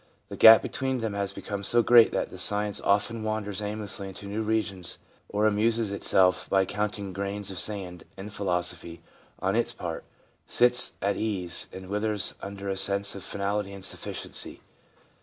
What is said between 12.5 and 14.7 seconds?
a sense of finality and sufficiency.